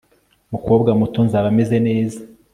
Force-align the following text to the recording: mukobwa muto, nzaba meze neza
mukobwa 0.53 0.89
muto, 0.99 1.19
nzaba 1.27 1.47
meze 1.57 1.77
neza 1.87 2.19